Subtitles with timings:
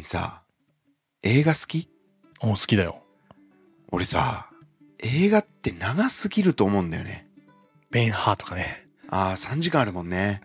[0.00, 0.40] みさ、
[1.22, 1.90] 映画好き？
[2.40, 3.02] お好きだよ。
[3.92, 4.48] 俺さ、
[4.98, 7.28] 映画って長すぎると思うんだよね。
[7.90, 8.86] ベンハーとかね。
[9.10, 10.40] ああ、3時間あるもんね。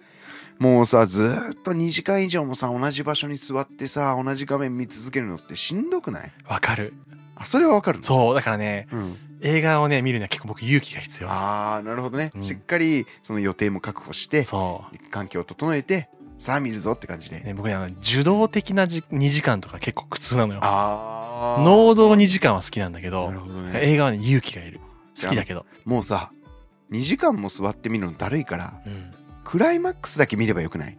[0.59, 6.33] もうさ、ずーっと2時間以上もさ、同じ場所に座ってさ、同じ画面見続けるのってしんどくない？
[6.49, 6.93] わかる。
[7.35, 8.03] あ、それはわかるの？
[8.03, 9.17] そう、だからね、うん。
[9.39, 11.29] 映画をね、見るには結構僕勇気が必要。
[11.29, 17.39] ああ、なるほどね、うんしっかりその予定も確保して、そ環境を整えて、さあ見るぞって感じで。
[17.39, 17.43] う。
[17.45, 20.59] ね、僕ね、あの受動的なじ2時間とか結構苦痛なのよ。
[20.63, 21.63] ああ。
[21.63, 23.79] 能動2時間は好きなんだけどね。
[23.81, 24.79] 映画はね、勇気がいる。
[25.21, 25.65] 好きだけど。
[25.85, 26.31] もうさ、
[26.91, 29.11] 2時間も座って見るのだるいから、うん。
[29.43, 30.97] クライマックスだけ見ればよくない、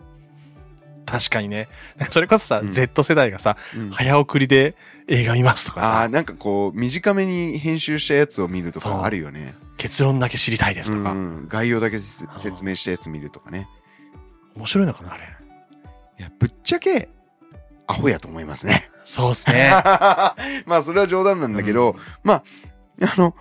[1.07, 1.69] 確かにね。
[2.11, 4.77] それこそさ、うん Z 世代がさ、うん早送りで
[5.09, 9.55] 映画見ますとかさ、ああ、なんかこう、短めに編集したやつを見るとかあるよね。
[9.77, 11.13] 結論だけ知りたいですとか。
[11.13, 13.69] うん、概要だけせ説明したやつ見るとかね。
[14.57, 15.25] 面白いのかな、あれ。
[16.19, 17.09] いや、ぶっちゃけ、
[17.87, 18.91] アホやと思いますね。
[19.05, 19.71] そうっすね。
[20.67, 22.43] まあ、それは冗談なんだけど、まあ、
[23.03, 23.37] あの、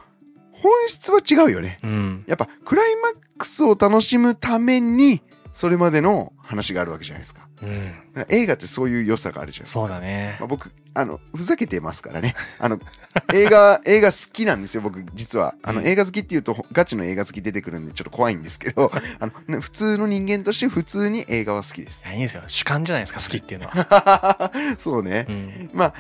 [0.52, 1.80] 本質は違うよね。
[1.84, 2.24] うん。
[2.28, 7.48] やっぱ、クライマックスを楽しむために、それまでの話があるわけじゃないですか。
[7.64, 8.26] うん。
[8.30, 9.80] 映画ってそういう良さがあるじゃないですか。
[9.80, 10.48] そうだねまあ、。
[10.48, 12.80] 僕あのふざけてますからねあの
[13.34, 22.44] 映画映画好きなんですよ僕実はあの、うん映画好きっていうとガチの映画好き出てくるんでちょっと怖いんですけど あの、ね、普通の人間として普通に映画は好きですいやいいですよ。
[22.48, 24.52] 主観じゃないですか、好きっていうのは。
[24.78, 25.70] そうね、うん。
[25.74, 25.94] まあ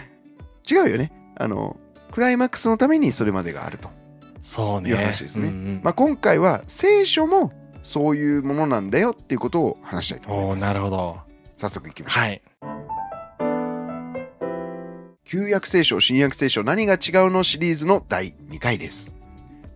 [0.69, 1.77] 違うよねあの
[2.11, 3.89] クライマックスのためにそれまでがあると、
[4.41, 4.89] そうね。
[4.89, 7.51] いう話ですねうんうんまあ、今回は聖書も
[7.85, 11.19] そういうものなんだよっていうことを話したいと思いますなるほど。
[11.55, 12.41] 早速いきましょう、はい。
[15.23, 19.15] 旧約聖書新約聖書何が違うのシリーズの第2回です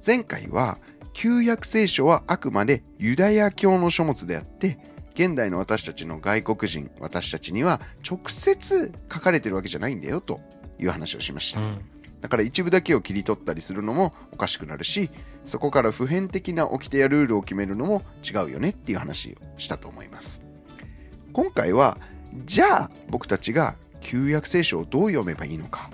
[0.05, 0.79] 前回は
[1.13, 4.79] 旧約聖書はあくまでユダヤ教の書物であって
[5.13, 10.39] 現代の私たちの外国人私たちには直接書かれてるわけじゃないんだよと
[10.79, 11.88] いう話をしましたうん。
[12.21, 15.09] だから一部だけを切り取ったりするのもおかしくなるし
[15.45, 20.41] そこから普遍的な掟やルールを決めるのも違うよねっていう話をしたと思います
[21.31, 21.97] 今回は
[22.45, 25.89] じゃあ僕たちが旧約聖書をどう読めばいいのか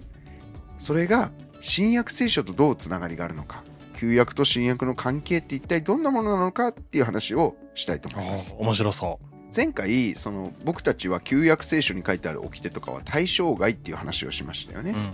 [0.78, 3.64] それが新約聖書とどうつながりがあるのか
[3.96, 9.20] 旧約と新約の関係って一体どんなものなのかっていう話をしたいと思います面白そ
[9.56, 14.96] 前回その僕たちは旧約聖書に書いてある掟とかは対象外っていう話をしましたよね、う。
[14.96, 15.14] うん。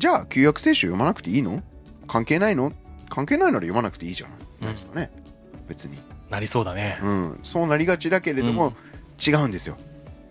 [0.00, 1.62] じゃあ旧約聖書読まなくていいの？
[2.08, 2.72] 関係ないの？
[3.10, 4.28] 関係ないなら読まなくていいじゃ
[4.62, 5.10] ないですかね、
[5.68, 5.98] 別に、
[6.30, 6.98] なりそうだね。
[7.02, 8.74] うん、そうなりがちだけれども、うん。
[9.22, 9.76] 違うんですよ。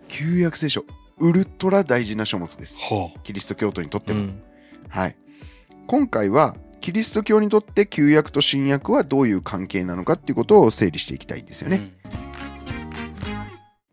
[0.07, 0.83] 旧約聖書
[1.19, 2.81] ウルトラ大事な書物です。
[2.83, 4.15] ほキリスト教徒にとってう。
[4.15, 4.41] も、ん。
[4.89, 5.15] はい。
[5.85, 11.93] 今回はキリスト教にとって旧約と新約はどういう関係なのかっていうことを整理していきたいんですよね、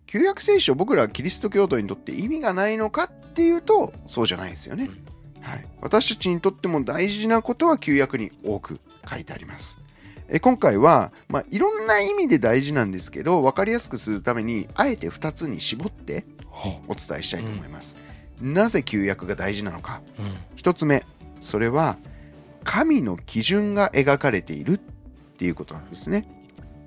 [0.07, 4.89] 旧約聖書僕らキリスト教徒にとって意味がないのかっていうとそうじゃないですよね、
[5.47, 9.79] はい、私たちにとっても大事なことは旧約に多く書いてあります。
[10.29, 16.25] え今回は、まあ、いろんな意味で大事なんですけど分かりやすくするためにあえて2つに絞って。
[16.89, 17.97] お伝えしたいと思います、
[18.41, 20.01] なぜ旧約が大事なのか。
[20.19, 20.25] うん。
[20.57, 21.05] 1つ目
[21.41, 21.97] それは
[22.65, 24.79] 神の基準が描かれているっ
[25.39, 26.27] ていうことなんですね。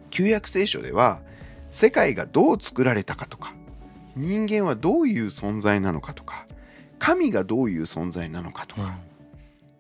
[0.10, 1.22] 旧約聖書では
[1.70, 3.54] 世界がどう作られたかとか
[4.16, 6.48] 人間はどういう存在なのかとか
[7.00, 8.98] 神がどういう存在なのかとうんか、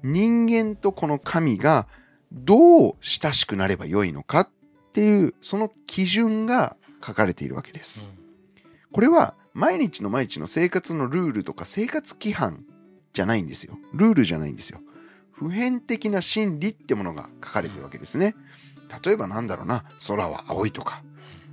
[0.04, 1.88] 人間とこの神が
[2.32, 4.50] どう親しくなればよいのかっ
[4.94, 8.06] ていうその基準が書かれているわけです。
[8.92, 12.64] これは毎日の毎日の生活のルールとか生活規範
[13.14, 13.78] じゃないんですよ。
[13.94, 14.80] ルールじゃないんですよ。
[15.32, 18.36] 普遍的な真理ってものが書かれてるわけですね。
[19.04, 21.04] 例えばなんだろうな、空は青いとか、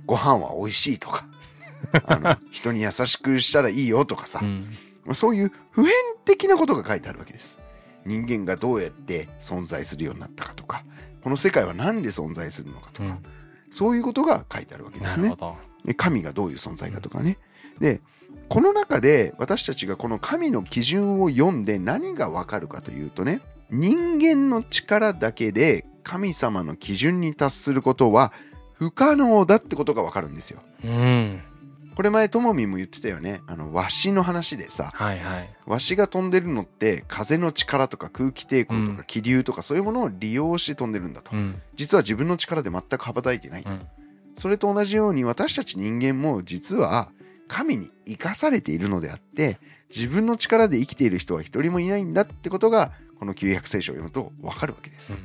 [0.05, 1.25] ご飯は美味しいとか、
[2.05, 4.65] あの人に優しくしたらいいよとかさう、ん。
[5.13, 5.93] そういう普遍
[6.25, 7.59] 的なことが書いてあるわけです。
[8.05, 10.83] 人間がどうやって存在するようになったかとか、
[11.23, 13.23] この世界は何で存在するのかとか、うん。
[13.69, 15.35] そういうことが書いてあるわけですね
[15.97, 17.37] 神がどういう存在かとかね。
[17.79, 18.01] で、
[18.49, 28.31] この中で私たちがこの神の基準を読んで何がわかるかというとね、人間の力だけで神様の基準に達することは
[28.73, 30.61] 不可能だってことがわかるんですよ。
[30.83, 31.41] うん。
[31.97, 33.41] これ前ともみんも言ってたよね。
[33.47, 35.49] あの、わしの話でさ、はいはい。
[35.65, 41.35] わしが飛んでるのって風の力とか空気抵抗とうんか気流とかそういうものを利用して飛んでるんだと。
[41.35, 41.59] うん。
[41.73, 43.71] 実は自分の力で全く羽ばたいてないと。
[43.71, 43.87] うん。
[44.35, 47.09] それと同じように私たち人間も実は
[47.47, 49.57] 神に生かされているのであって
[49.89, 55.17] 自分の力で生きている人は一人もいないんだってことがこの旧約聖書を読むとわかるわけです。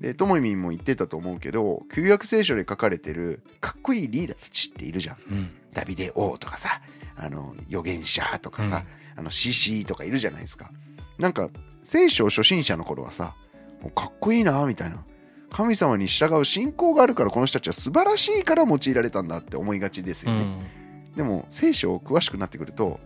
[0.00, 5.16] でともみんも言ってたと思うけど旧約聖書で書かれてるかっこいいリーダーたちっているじゃん。
[5.30, 5.50] うん。
[5.74, 6.80] ダビデ王とかさ
[7.16, 8.84] あの預言者とかさ、
[9.16, 10.70] あの獅子とかいるじゃないですか。
[11.18, 11.50] なんか
[11.82, 13.34] 聖書初心者の頃はさ
[13.82, 15.04] もうかっこいいなみたいな。
[15.50, 21.16] 神様に従う信仰があるからこの人たちは素晴らしいから用いられたんだって思いがちですよね、うん。
[21.16, 22.98] でも聖書を詳しくなってくると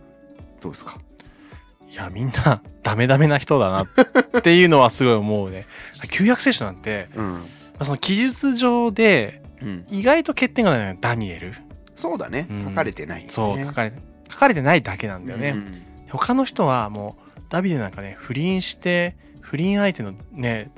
[0.59, 0.97] どうですか？
[1.91, 5.67] いやみんなダメダメな人だなっていうのはすごい思うね。
[6.09, 7.39] 旧約聖書なんてうん、ま
[7.79, 11.53] あその記述上でうん、意外と欠点がないのよダニエル
[11.99, 12.47] そうだね。
[12.49, 12.65] うん。
[12.65, 13.93] 書かれてないよね、そう書かれ
[14.31, 15.71] 書かれてないだけなんだよね、うん。
[16.09, 20.71] 他の人はもうダビデなんかね不倫して不倫相手のね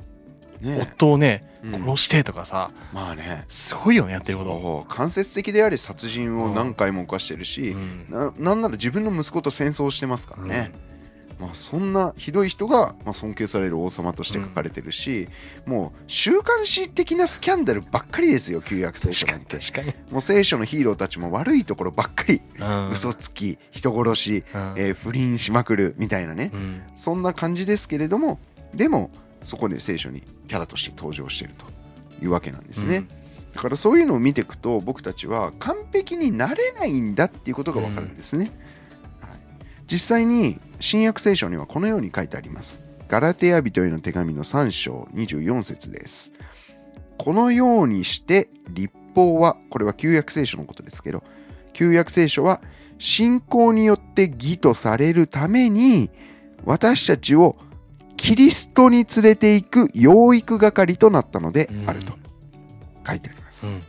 [0.62, 0.80] ね。
[0.82, 1.74] 夫をねうん。
[1.74, 3.44] 殺してとかさ、まあね。
[3.50, 8.06] すごいよねやってること、間接的であり殺人を何回も犯してるし、うん。
[8.10, 10.72] ななんなら自分の息子と戦争してますからね、
[11.42, 15.28] まあ、そんなひどい人が、まあ、尊敬される王様として書かれてるし、
[15.66, 19.58] もう週刊誌的なスキャンダルばっかりですよ旧約聖書なんて。
[19.58, 22.92] 確かに、もう聖書のヒーローたちも悪いところばっかり、うん。
[22.92, 24.74] 嘘つき人殺し、うん。
[24.78, 26.84] えー不倫しまくるみたいなね、うん。
[26.96, 28.40] そんな感じですけれども
[28.76, 29.10] でも
[29.44, 31.66] そこで聖書にキャラとして登場していると
[32.24, 33.08] いうわけなんですね、
[33.56, 38.71] だからそういうのを見ていくと僕たちは完璧になれないんだっていうことがわかるんですね、はい
[39.92, 46.32] 実際に新約聖書にはこのように書いてありますガラテヤ人への手紙の3章24節です
[47.18, 51.24] このようにして立法はこれは旧約聖書のことですけど
[51.74, 52.62] 旧約聖書は
[53.00, 56.10] 信仰によって義とされるために
[56.64, 57.58] 私たちを
[58.16, 62.14] キリストに連れていく養育係となったのであると
[63.06, 63.68] 書いてあります。
[63.68, 63.82] うん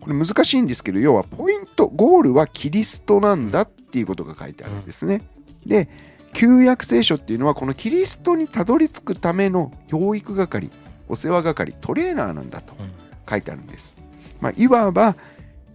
[0.00, 5.20] これ難しいんですけど要はポイントゴールはキリストなんだっていうことが書いてあるんですね。
[5.66, 5.88] で
[6.32, 10.70] 旧約聖書っていうのはこのキリストにたどり着くための養育係
[11.08, 12.90] お世話係トレーナーなんだとうん
[13.28, 13.96] 書いてあるんです。
[14.40, 15.16] まあ、いわば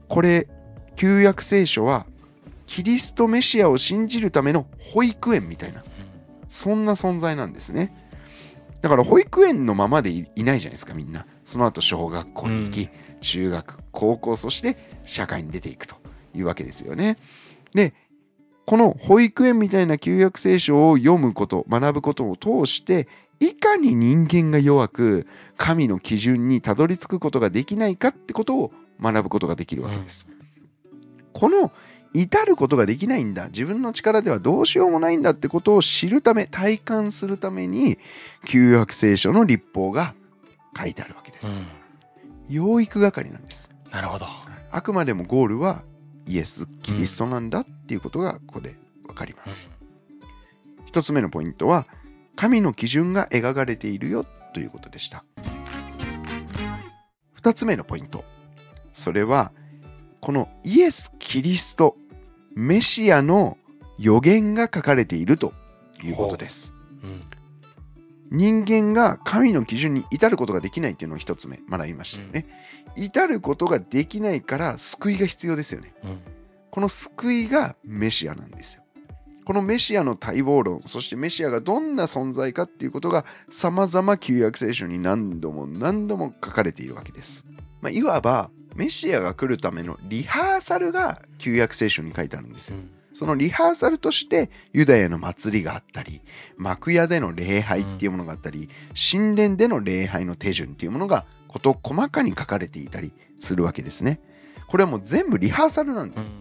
[0.09, 0.47] これ
[0.97, 2.05] 旧約聖書は
[2.65, 5.83] キリストメシアを信じるための保育園みたいな
[6.49, 7.95] そんな存在なんですね。
[8.81, 11.25] だから保育園のままでいいないじゃないですかみんな。
[11.43, 12.89] その後小学校に行き、
[13.21, 15.95] 中学、高校、そして社会に出ていくと
[16.35, 17.15] いうわけですよね。
[17.73, 17.93] で、
[18.65, 23.07] この保育園みたいな旧約聖書を読むこと、学ぶことを通して、
[23.39, 25.27] いかに人間が弱く
[25.57, 28.71] 神の基準にたどり着くことができないかってことを
[29.01, 30.27] 学ぶことができるわけです。
[31.33, 31.71] この
[32.13, 33.47] 至ることができないんだ。
[33.47, 38.00] 自分の力ではどうしようもないんだってことを知るため体感するために
[38.45, 40.15] 旧約聖書の立法が
[40.77, 41.62] 書いてあるわけです、
[42.47, 43.69] 養育係なんです。
[43.69, 44.25] うんなるほど。
[44.71, 45.83] あくまでもゴールは
[46.27, 49.69] イエス・キリストなんだっていうことがここで分かります、
[50.85, 51.85] 一つ目のポイントは
[52.35, 55.23] 神の基準が描かれているよということでした。
[57.33, 58.25] 二つ目のポイント。
[58.91, 59.51] それは
[60.19, 61.95] このイエス・キリスト
[62.55, 63.57] メシアの
[63.99, 65.53] 予言が書かれていると
[66.03, 66.73] いうことです。
[67.03, 67.07] う。
[67.07, 67.21] ん。
[68.31, 72.47] 人間が神の基準に至ることができないっていうのを一つ目学びましたよね、
[72.95, 75.93] 至ることができないから救いが必要ですよね。
[76.03, 76.34] うん
[76.75, 78.83] この救いがメシアなんですよ。
[79.45, 87.45] このメシアの待望論、そしてメシアがどんな存在かっていうことが様々旧約聖書に何度も何度も書かれているわけです。
[87.80, 92.75] まあ、いわばメシアが来るためのリハーサルが旧約聖書に書いてあるんですよ。
[92.75, 96.20] うんそのリハーサルとしてユダヤの祭りがあったり、
[96.58, 104.20] 幕屋での礼拝っていうものがあったり、神殿での礼拝の手順っていうものが事細かに書かれていたりするわけですね。
[104.67, 106.38] これはもう全部リハーサルなんです。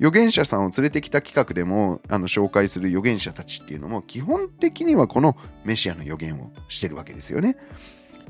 [0.00, 7.56] 預言者さんを連れてきた企画でもあの紹介する預言者たちっていうのも基本的にはこのメシアの預言をしてるわけですよね。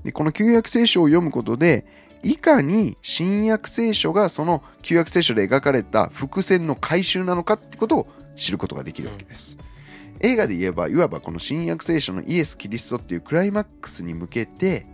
[0.05, 1.87] でこの旧約聖書を読むことで
[2.23, 9.57] いかに新約聖書がその旧約聖書で描かれた伏線の回収なのかってことを知ることができるわけです。
[10.21, 14.87] 映画で言えばいわばこの新約聖書のイエス・キリストっていうクライマックスに向けて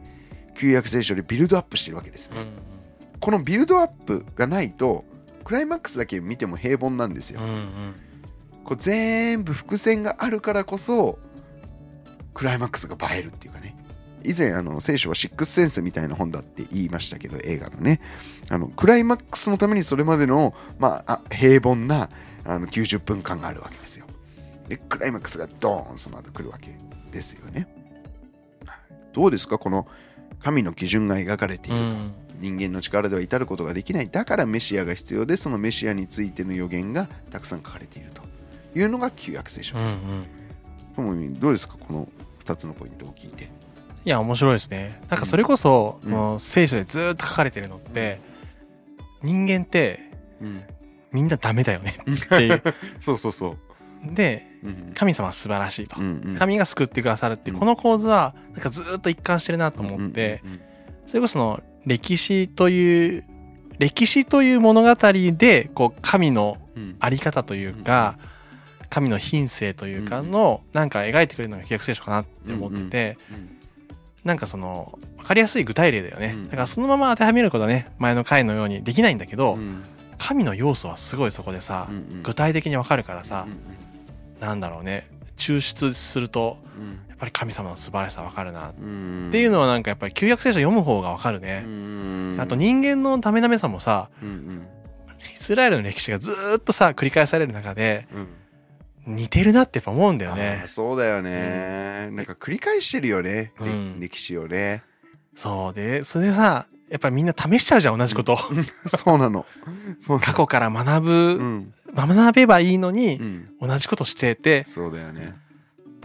[0.57, 2.41] 旧約聖書でビルドアップしてるわけですね。
[2.41, 2.77] うん
[3.21, 5.05] このビルドアップがないと
[5.47, 7.41] クライマックスだけ見ても平凡なんですよ。
[7.41, 7.49] うん。
[7.49, 7.95] うん。
[8.65, 11.21] こう全部伏線があるからこそ
[12.35, 13.77] クライマックスが映えるっていうかね。
[14.25, 18.01] 以前あの聖書はシックスセンスみたいな本だって言いましたけど映画のね。
[18.51, 22.11] あのクライマックスのためにそれまでの、まあ、あ平凡な
[22.45, 24.07] あの90分間があるわけですよ。
[24.67, 26.77] でクライマックスがドーンその後来るわけ
[27.13, 27.69] ですよね。
[29.13, 29.59] どうですか？
[29.59, 29.87] この
[30.41, 34.09] 神の基準が描かれていると、うん人間の力では至ることができない。
[34.11, 38.23] だからメシアが必要でそのメシアについての予言がたくさん書かれていると
[38.79, 40.05] いうのが旧約聖書うんです。
[40.05, 40.25] うん
[40.95, 41.77] ともみんどうですか？
[41.79, 42.09] この
[42.45, 43.45] 2つのポイントを聞いて。
[43.45, 43.49] い
[44.09, 45.01] や面白いですね。
[45.11, 46.11] なんかそれこそ、うん。
[46.11, 48.21] もう聖書でずーっと書かれてるのって、
[49.23, 50.63] 人間ってうん。
[51.13, 52.63] みんなダメだよねっていう。
[53.01, 54.15] そうそうそう。
[54.15, 56.37] でうん神様は素晴らしいと、うんうん。
[56.37, 57.61] 神が救ってくださるっていううん。
[57.61, 60.61] この構図はなんかずーっと一貫してるなと思って、うんうん。
[61.07, 63.25] それこそその歴史という
[63.79, 66.83] 歴史という物語でこう神のうん。
[66.83, 68.19] うんあり方というか、
[68.91, 73.57] 神の品性というかのなんか描いてくれるのが旧約聖書かなって思ってて、うん
[74.25, 79.85] なんかその分かりやすい具体例だよね、うんだからそのまま当てはめることはね前の回のようにできないんだけど、うん。
[80.19, 81.89] 神の要素はすごいそこでさ、
[82.23, 85.09] 具体的に分かるからさう、んなんだろうね。
[85.37, 86.59] 抽出すると
[87.17, 88.69] っぱり神様の素晴らしさ分かるな。
[88.69, 89.29] っうん。
[89.33, 92.37] ていうのはなんかやっぱり旧約聖書読む方が分かるね、うん。
[92.39, 94.67] あと人間のダメダメさもさうんうん。
[95.35, 99.15] イスラエルの歴史がずーっとさ繰り返される中でうん。
[99.17, 104.01] 似てるなってやっぱ思うんだよあねーそうだよね、なんか繰り返してるよね、れうん。
[104.01, 104.83] 歴史をね。
[105.35, 105.73] そう。
[105.73, 108.37] でそれでさやっぱりみんな試しちゃうじゃん同じこと、
[108.87, 109.47] そうなの。
[110.21, 114.65] 過去から学うぶ、ん、学べばいいのにう、ん、同じことしてて。
[114.65, 115.35] そうだよね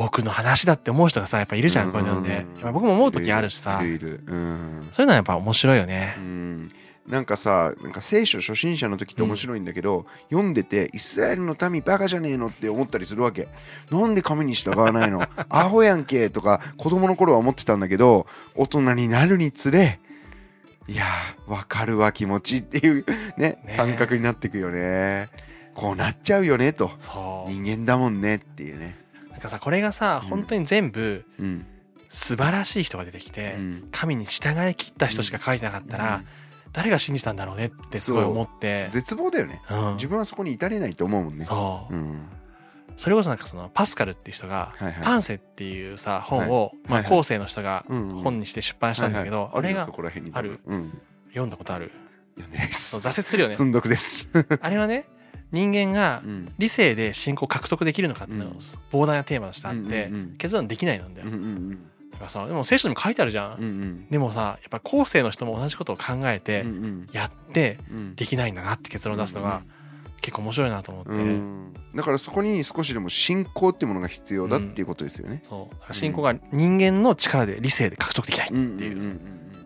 [0.02, 2.46] 僕の話だって思う人がさやっぱいるじゃん、うんこういうので。
[2.64, 3.80] 僕も思う時あるしさ。
[3.82, 4.88] うん。
[4.92, 6.16] そういうのはやっぱ面白いよね。
[6.18, 6.72] う、ん。
[7.08, 13.48] なんかさなんか聖書初心者の時って面白いんだけど、読んでてイスラエルの民バカじゃねえのって思ったりするわけ
[13.92, 15.22] なんで神に従わないの？
[15.50, 20.00] アホやんけとか子供の頃は思ってたんだけど大人になるにつれ
[20.88, 23.06] いやーわかるわ気持ちっていう
[23.38, 23.74] ねね。
[23.78, 25.30] 感覚になってくよね。
[25.74, 26.92] こうなっちゃうよねと。
[27.48, 28.96] 人間だもんねっていうね
[29.42, 30.30] かさこれがさうん。
[30.30, 31.66] 本当に全部うん。
[32.10, 33.88] 素晴らしい人が出てきて、うん。
[33.92, 36.24] 神に従い切った人しか書いてなかったら、
[36.74, 38.90] 誰が信じたんだろうねってすごい思って。
[38.92, 39.62] 絶望だよね。
[39.72, 39.94] うん。
[39.94, 41.46] 自分はそこに至れないと思うもんね。
[41.46, 42.28] そう、うん。
[42.98, 51.02] それこそなんかそのパスカルっていう人がパンセっていうさ本を、まあ、後世の人が本にして出版したんだけど、あれがそこら辺にあるうん。
[51.30, 51.92] 読んだことある。
[52.36, 53.56] 読んでないでそうす挫折するよね。
[53.56, 54.30] 積んどくです。
[54.60, 55.06] あれはね
[55.52, 56.52] 人間がうん。
[56.58, 58.58] 理性で信仰を獲得できるのかっていうのをうん。
[58.58, 61.28] 膨大なテーマとしてあって、結論できないなんだよ、
[62.12, 64.08] だからさでも聖書にも書いてあるじゃん、うんうん。
[64.10, 66.66] でもさやっぱ後世の人も同じことを考えて
[67.12, 68.16] やってうん。
[68.16, 69.64] できないんだなって結論を出すのが
[70.22, 71.74] 結構面白いなと思って、うん。
[71.96, 75.42] だからそこに少しでも信仰っていうものが必要だっていうことですよね。
[75.44, 75.94] そう。
[75.94, 79.20] 信仰が人間の力で理性で獲得できないっていう,、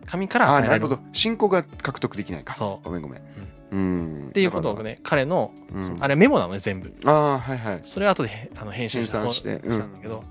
[0.06, 0.98] 神からあなるほど。
[1.12, 2.54] 信仰が獲得できないか。
[2.54, 2.86] そう。
[2.86, 3.20] ごめんごめん。
[3.20, 5.52] うんっていうことをね彼の、
[6.00, 6.94] あれメモなのね全部。
[7.04, 7.80] ああはいはい。
[7.82, 9.50] それを後でへあの編集したした
[9.84, 10.22] んだけど、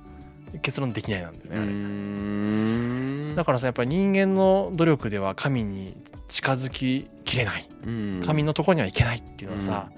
[0.62, 1.72] 結論できないなんだよね、うあれ。
[1.72, 3.36] ん。
[3.36, 5.96] だからさやっぱり人間の努力では神に
[6.28, 7.68] 近づききれない。
[7.86, 8.22] うん。
[8.26, 9.90] 神のところには行けないっていうのはさ、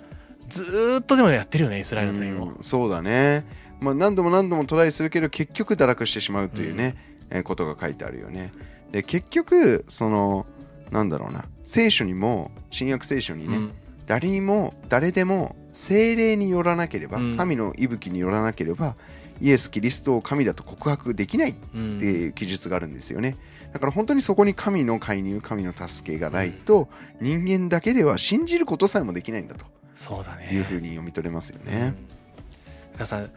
[0.49, 3.45] ずーっとでもやってるよねイスラエルの民も、うんそうだね。
[3.79, 6.95] まあ何度も何度もトライするけど結局堕落してしまうというね、
[7.29, 8.51] えーことが書いてあるよね。
[8.91, 10.45] で結局その
[10.91, 11.45] なんだろうな。
[11.63, 13.71] 聖書にも新約聖書にね、うん。
[14.05, 17.37] 誰にも誰でも精霊によらなければ、うん。
[17.37, 18.95] 神の息吹によらなければ
[19.41, 21.99] イエス・キリストを神だと告白できないってうん。
[21.99, 23.35] いう記述があるんですよね。
[23.73, 26.87] だから本当にそこに神の介入神の助けがないと
[27.19, 30.49] 人間だけでは信じることさえもできないんだとそうだね。
[30.53, 31.73] いうふうに読み取れますよね。
[31.73, 32.07] うん。
[32.07, 33.27] だからさ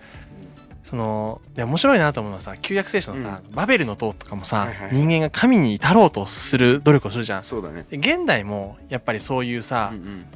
[0.82, 7.44] そので面白いなと思うのはさ旧約聖書のさ、バベルの塔とかもさ、はいはい人間が神に至ろうとする努力をするじゃん。
[7.44, 7.86] そうだね。
[7.90, 10.26] で現代もやっぱりそういうさう、ん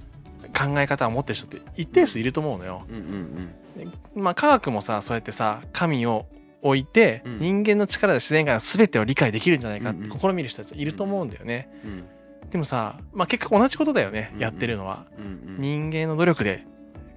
[0.57, 6.27] 考え方を持ってる人って一定数いると思うのよ、うんうんまあ科学もさそうやってさ神を
[6.65, 7.39] 置いて、うん。
[7.39, 10.19] 人間の力で自然界の全てを理解できるんじゃないかってうんうん。
[10.19, 12.05] 試みる人たちいると思うんだよね、うんうん。
[12.51, 14.43] でもさ、まあ、結局同じことだよね、うんうん。
[14.43, 15.05] やってるのは。
[15.19, 15.59] うんうん。
[15.59, 16.65] 人間の努力で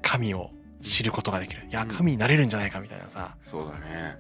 [0.02, 1.64] 神を知ることができる。
[1.70, 4.18] いやうん神になれるんじゃないかみたいなさ、そうだね。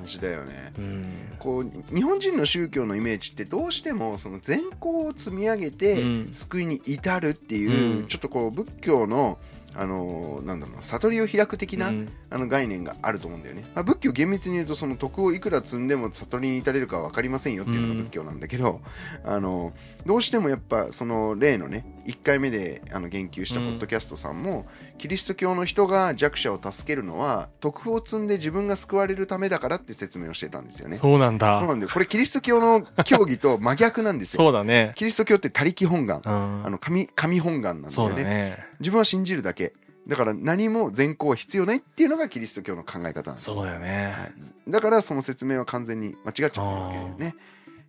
[0.00, 0.72] 同じだよね。
[0.78, 1.12] うん。
[1.38, 6.32] こう日本人の宗教のイメージってどうしてもその善行を積み上げてうん。
[6.32, 8.06] 救いに至るっていう、うん。
[8.06, 9.38] ちょっとこう仏教の
[9.78, 12.08] あのなんだろうな悟りを開く的な、うん。
[12.30, 18.80] あの概念があると思うんだよね、まあ、仏教厳密に言うとその徳をいくら積んでも悟りに至れるかは分かりませんよっていうのが仏教なんだけど、
[19.24, 19.72] あの
[20.04, 24.66] どうしてもやっぱその例のね1回目であの言及したポッドキャストさんも、
[24.98, 30.96] キリスト教の人が弱者を助けるのは徳を積んで自分が救われるためだからって説明をしてたんですよね。
[30.96, 31.60] そうなんだ。
[31.60, 31.90] そうなんだよ。
[31.92, 34.44] これキリスト教の教義と真逆なんですよ。
[34.44, 34.92] そうだね。
[34.96, 36.20] キリスト教って他力本願。
[36.24, 36.66] うん。
[36.66, 39.74] あの神神本願なんだよね自分は信じるだけ。
[40.06, 43.44] だから何も善行は必要ないっていうのがキリスト教の考え方なんです。
[43.44, 44.32] そうだよね、はい、
[44.70, 47.34] だからその説明は完全に間違っちゃってるわけだよね。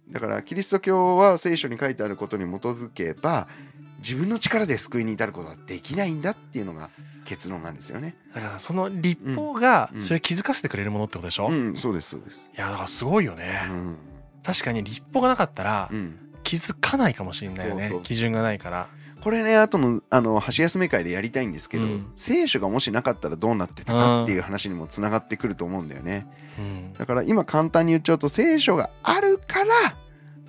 [0.10, 3.48] だからキリスト教は聖書に書いてあることに基づけば
[4.00, 6.90] 自分の力で救いに至ることはできないんだっていうのが
[7.24, 8.16] 結論なんですよね。
[8.34, 10.02] だからその立法がうん。
[10.02, 11.78] それを気づかせてくれるものってことでしょ、いうん。
[11.78, 12.52] そうですそうです。
[12.56, 13.98] やだからすごいよね、うん、
[14.44, 17.94] 確かに立法がなかったらうん、気づかないかもしれないよね。
[18.04, 18.88] 基準がないから
[19.22, 22.12] これね後のあの箸休め会でやりたいんですけど、うん。
[22.16, 26.28] 聖書がもしなかったらどうなってたかっていう話にもつながってくると思うんだよね。
[26.58, 26.94] うん。
[26.94, 29.98] だから今簡単に言っちゃうと聖書があるから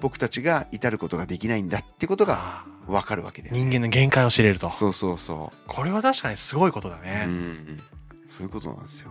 [0.00, 4.70] 僕たちが至ることができないんだってことが分かるわけです人間の限界を知れると。
[4.70, 7.80] そうそうそこれは確かにすごいことだう、ね、うん、
[8.26, 9.10] そういうことなんですよ、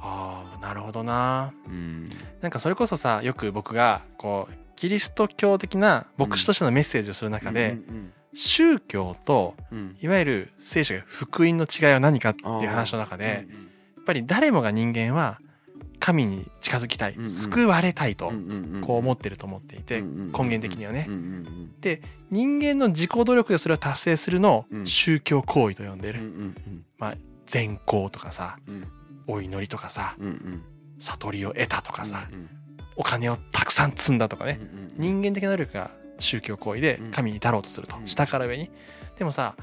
[0.00, 1.52] ああなるほどな。
[1.66, 2.08] うん、
[2.40, 8.12] なんかそれこそさよく僕がこうキリスト教的な牧師としてのメッセージをする中で、うん宗教とうん
[9.70, 9.96] うん。
[10.00, 15.38] いわゆる聖書や福音の違いは何かっていう話の中でやっぱり誰もが人間は
[16.00, 18.30] 神に近づきたい、救われたいと
[18.82, 21.06] こう思ってると思っていて、根源的にはね。
[21.08, 21.70] うんうん
[22.30, 24.82] 人間の自己努力でそれを達成するのうん。
[24.82, 26.54] を宗教行為と呼んでる、ん
[27.46, 28.88] 善行とかさうん。
[29.26, 30.16] お祈りとかさ
[30.98, 32.48] 悟りを得たとかさ、うん
[32.96, 34.60] お金をたくさん積んだとかね、
[34.96, 37.10] 人間的な能力が宗教行為でうん。
[37.12, 38.06] 神に至ろうとすると、うん。
[38.06, 38.70] 下から上に。
[39.18, 39.54] でもさ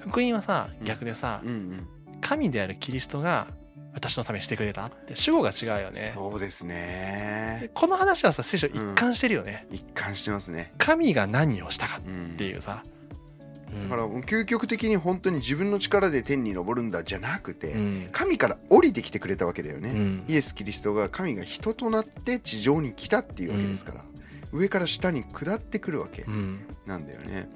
[0.00, 0.86] 福音はさうん。
[0.86, 1.88] 逆でさ、うんうん。
[2.20, 3.46] 神であるキリストが
[3.94, 5.16] 私のためにしてくれたって。
[5.16, 6.10] 主語が違うよね。
[6.14, 10.72] そうですでねこの話はさ聖書一貫してるよね、一貫してますね。
[10.78, 12.82] 神が何をしたかうんっていうさ、
[13.72, 13.88] うん。
[13.88, 18.06] だから究極的に本当に自分の力で天に昇るんだじゃなくて、うん。
[18.12, 20.24] 神から降りてきてくれたわけだよね、うん。
[20.28, 24.04] イエス・キリストが神が人となって地上に来たっていうわけですから、
[24.52, 26.66] 上から下に下ってくるわけうん。
[26.86, 27.48] なんだよね。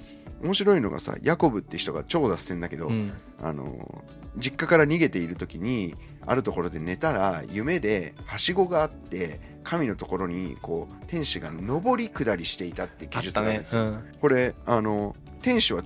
[0.42, 3.12] 面白いのがさヤコブって人が超脱線だけど、うん。
[3.42, 4.04] あの
[4.36, 5.94] 実家から逃げている時に
[6.26, 14.04] あるところで寝たら夢ではしごがあって神のところにこう天使が上り下りしていたって記述があるんですよ、うん。
[14.20, 15.82] これあの天使は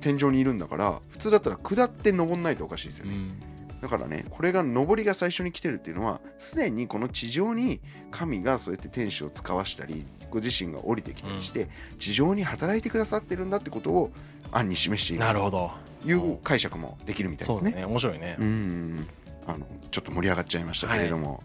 [0.00, 3.53] 天井にいるんだから普通だったら下って登んないとおかしいですよね、うん
[3.84, 14.10] だからねこれが上りが最初に来てるっていうのはすでにこの地上に神がそうやって天使を使わしたりご自身が降りてきたりして、地上に働いてくださってるんだってことを
[14.50, 15.20] 暗に示している。
[15.22, 15.70] なるほど。
[16.02, 17.70] という解釈もできるみたいですね。
[17.70, 17.92] そうだね。
[17.92, 18.36] 面白いね。
[18.40, 19.06] うん。
[19.46, 21.42] あのちょっと盛り上がっちゃいましたけれども、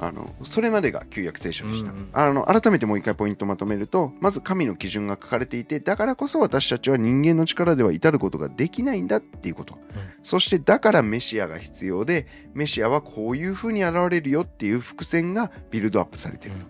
[0.00, 2.08] あのそれまでが旧約聖書でした、うんうん。
[2.12, 9.78] あの改めてもう一回ポイントまとめるとまず神の基準が書かれていてだからこそ私たちは人間の力では至ることができないんだっていうこと、
[10.22, 16.66] そしてだからメシアが必要でメシアはこういうふうに現れるよっていう伏線がビルドアップされていると、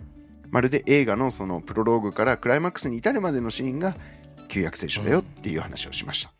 [0.50, 3.96] まるで映画のそのプロローグからクライマックスに至るまでのシーンが
[4.48, 6.32] 旧約聖書だよっていう話をしました、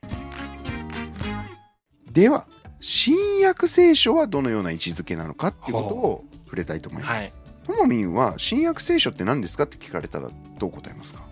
[2.12, 2.46] では
[2.86, 7.32] 新約聖書はどのような位置づけなのかっていうことを触れたいと思います、はい。
[7.66, 11.24] ともみんは新約聖書って何ですかって聞かれたらどう答えますか、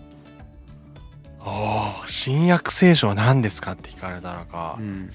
[1.41, 5.11] おー新約聖書は何ですかって聞かれたらか、ん。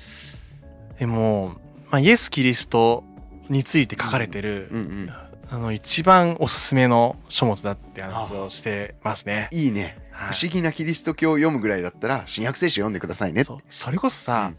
[1.01, 1.57] でも、
[1.91, 3.03] まあ、イエス・キリスト
[3.49, 5.11] について書かれてる、うんうん、
[5.51, 9.49] あの一番おすすめの書物だって話をしてますね。
[9.51, 10.35] いいね、はい。
[10.35, 14.53] 不思議なキリスト教を読むぐらいだったら新約聖書読んでくださいねそうそれこそさ、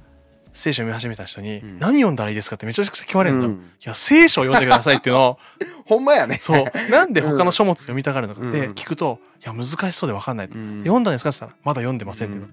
[0.53, 1.79] 聖書読み始めた人に、うん。
[1.79, 3.71] 何読んだらいいですかってめちゃくちゃ聞かれるの、いうん。
[3.83, 5.39] や聖書を読んでくださいっていうのを。
[5.85, 6.37] ほんまやね。
[6.37, 6.91] そう。
[6.91, 8.73] なんで他の書物読みたがるのかってうん。
[8.73, 10.79] 聞くと、いや難しそうで分かんないと、うん。
[10.83, 12.49] 読んだんですかって言ったらまだ読んでませんっていうの、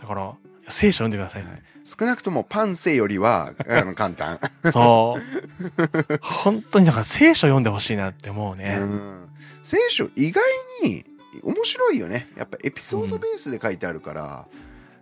[0.00, 0.32] だから
[0.68, 1.62] 聖書読んでください、はい。
[1.84, 4.38] 少なくともパンセよりはあの簡単、
[4.72, 6.18] そう。
[6.20, 9.28] 本当にだから聖書読んでほしいなって思うね、うん。
[9.62, 10.42] 聖書意外
[10.84, 11.04] に
[11.42, 12.28] 面白いよね。
[12.36, 14.46] やっぱエピソードベースで書いてあるから、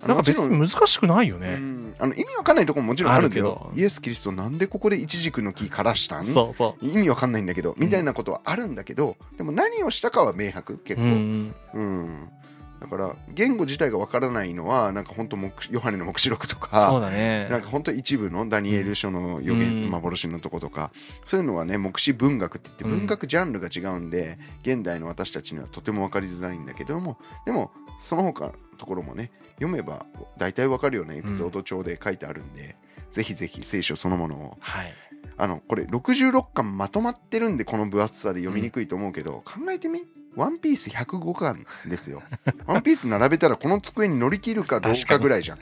[0.07, 1.95] なんか別に難しくないようね、ん。
[1.99, 3.71] あの意味わかんないところももちろんあるけど。
[3.77, 6.25] イエス・キリストなんでここでイチジクの木枯らしたん？
[6.25, 12.29] そうそ意味わかんないんだけどみたいなことはあるんだけど、でも何をしたかは明白結う、うん構、うん、うん。
[12.81, 15.37] だから言語自体がわからないのはなんか本当
[15.71, 17.47] ヨハネの黙示録とそうかだね。
[17.51, 19.91] なんか本当一部のダニエル書の予言、うん。
[19.91, 20.91] 幻のとことか
[21.23, 22.99] そういうのはね目視文学って言ってうん。
[23.01, 30.07] 文学ジャンルが違うんで、現代の私たちにはとても分かりづらいんだけどもでもその他のところもね読めば
[30.39, 32.77] 大体分かるようなエピソード帳で書いてあるんで、
[33.11, 34.93] ぜひぜひ聖書そのものをはい
[35.37, 40.03] あのこれ66巻まとまってるんでこの分厚さで読みにくいと思うけど、考えてみ
[40.37, 42.23] ワンピース105巻ですよ。
[42.67, 45.59] ワンピース並べたらこの机に乗り切るかどうかぐらいじゃん。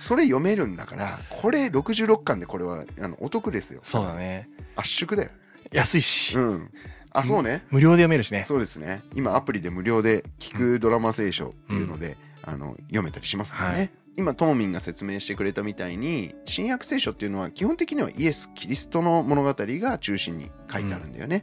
[0.00, 3.80] それ読めるんだから、これ66巻でこれはあのお得ですよ。
[3.82, 5.30] そうだね圧縮だよ。
[5.72, 6.70] 安いし、うん。
[7.12, 7.64] あ、そうね。
[7.70, 9.02] 無料で読めるしねそうですね。
[9.14, 13.78] 今アプリで無料で聞くドラマ聖書っていうので、あの読めたりしますからね。
[13.78, 21.42] はい今トモミンが説明してくれたみたいに新約聖書っていうのは基本的にはイエス・キリストの物語が中心に書いてあるんだよね。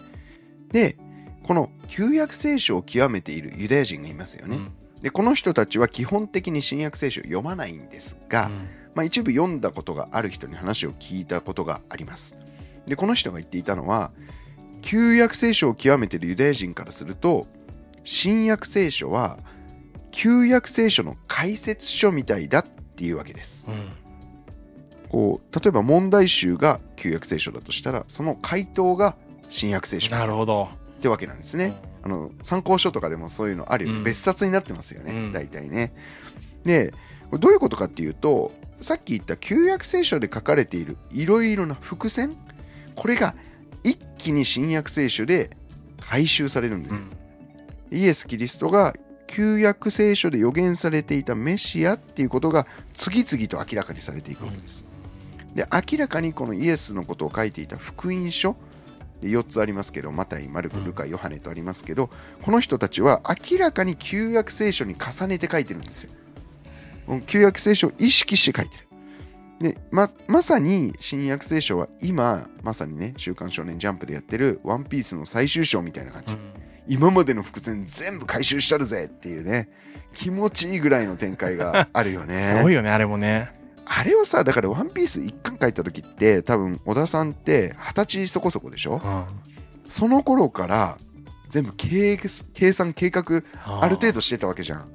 [0.71, 0.97] で
[1.43, 4.57] この旧約聖書を極めているユダヤ人がいますよね。
[4.57, 12.37] うんでこの人たちは基本的に新約聖書を読まないんですが、うんまあ、一部読んだことがある人に話を聞いたことがあります。
[12.87, 14.11] でこの人が言っていたのは
[14.81, 17.47] 旧約聖書を極めているユダヤ人からすると
[18.03, 19.39] 新約聖書は
[20.11, 23.69] 旧約聖書の解説書みたいだっていうわけです。
[23.69, 24.07] うん
[25.09, 29.15] こう例えば問題集が旧約聖書だとしたらその回答が
[29.49, 30.69] 新約聖書なるほど。
[30.97, 31.75] ってわけなんですね。
[32.03, 35.93] あの参考書とかでもそういうのあるよね、うん別冊になってますよね、うん大体ね。
[36.65, 36.93] で
[37.39, 42.35] どういうことかっていうとさっき言った旧約聖書で書かれているいろいろな伏線
[42.95, 43.56] これが一
[44.17, 45.49] 気に新約聖書で
[45.99, 47.01] 回収されるんですよ。
[47.01, 47.17] うん
[47.91, 48.93] イエス・キリストが
[49.27, 54.87] 旧約聖書で予言されていたメシアっていうことが次々と明らかにされていくわけです。
[55.53, 58.55] で明らかにこのイエスのことを書いていた福音書
[59.21, 62.09] で4つありますけどマタイ、マルコ、ルカ、ヨハネとありますけど
[62.41, 66.11] この人たちは明らかに旧約聖書に重ねて書いてるんですよ。
[67.25, 68.86] 旧約聖書を意識して書いてる。
[69.59, 76.39] でままさに新約聖書は今まさにね「週刊少年ジャンプ」でやってる「ワンピースの最終章みたいな感じ、うん。
[76.87, 79.69] 今までの伏線全部回収したるぜっていうね
[80.13, 82.47] 気持ちいいぐらいの展開があるよね。
[82.55, 83.51] すごいよね、あれもね。
[83.85, 89.01] あれをさだから「ワンピース一巻書いた時って多分小田さんって二十歳そこそこでしょ？
[89.03, 89.25] うん。
[89.89, 90.97] その頃から
[91.49, 92.17] 全部計
[92.53, 94.87] 計算計画ある程度してたわけじゃん。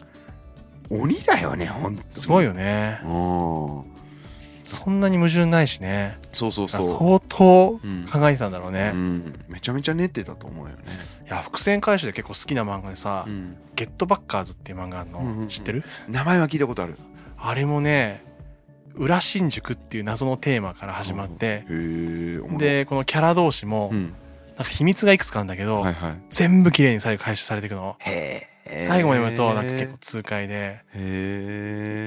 [0.90, 2.08] 鬼だよねほんとに。
[2.10, 3.00] すごいよね。
[3.04, 3.91] うん
[4.64, 6.18] そんなに矛盾ないしね。
[6.32, 6.82] そうそうそう。
[6.82, 8.92] 相当うん考えてたんだろうね。
[8.94, 10.82] うん、めちゃめちゃ練ってたと思うよね、
[11.26, 13.56] いや、伏線回収で結構好きな漫画でさ、うん。
[13.74, 15.40] ゲットバッカーズっていう漫画あるうんうんうん。
[15.42, 15.82] の知ってる？
[16.08, 16.96] 名前は聞いたことある。
[17.38, 18.24] あれもね、
[18.94, 21.64] 裏新宿っていう謎のテーマから始まって、
[22.58, 24.14] で、このキャラ同士もう、ん。
[24.54, 26.12] なんか秘密がいくつかあるんだけど、はいはい。
[26.28, 27.96] 全部綺麗に最後回収されていくの。
[28.00, 28.51] へえ
[28.88, 30.80] 最後まで読むと、なんか結構痛快で、